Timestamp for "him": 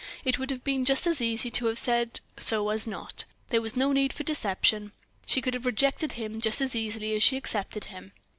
6.13-6.41, 7.83-8.11